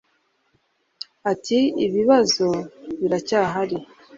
[1.31, 2.47] Ati “Ibibazo
[2.99, 3.77] biracyahari